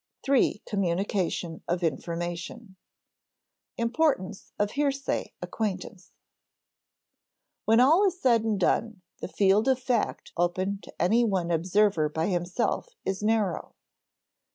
§3. 0.23 0.63
Communication 0.65 1.61
of 1.67 1.83
Information 1.83 2.75
[Sidenote: 3.77 3.77
Importance 3.87 4.51
of 4.57 4.71
hearsay 4.71 5.31
acquaintance] 5.43 6.11
When 7.65 7.79
all 7.79 8.07
is 8.07 8.19
said 8.19 8.43
and 8.43 8.59
done 8.59 9.03
the 9.19 9.27
field 9.27 9.67
of 9.67 9.77
fact 9.77 10.31
open 10.35 10.79
to 10.81 10.93
any 10.99 11.23
one 11.23 11.51
observer 11.51 12.09
by 12.09 12.29
himself 12.29 12.95
is 13.05 13.21
narrow. 13.21 13.75